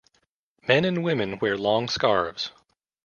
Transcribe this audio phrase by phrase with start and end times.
[0.67, 2.49] Men and women wear long scarves.